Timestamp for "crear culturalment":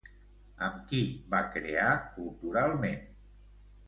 1.57-3.05